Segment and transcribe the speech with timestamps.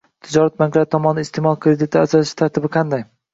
[0.27, 3.07] Tijorat banklari tomonidan iste’mol kreditlari ajratish tartibi qanday?